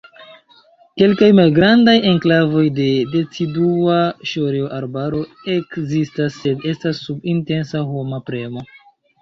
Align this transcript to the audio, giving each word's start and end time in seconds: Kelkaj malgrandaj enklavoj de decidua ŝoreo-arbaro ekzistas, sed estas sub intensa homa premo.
Kelkaj 1.01 1.27
malgrandaj 1.39 1.93
enklavoj 2.11 2.63
de 2.79 2.87
decidua 3.11 3.99
ŝoreo-arbaro 4.31 5.23
ekzistas, 5.59 6.41
sed 6.47 6.67
estas 6.75 7.05
sub 7.07 7.33
intensa 7.37 7.85
homa 7.93 8.23
premo. 8.33 8.67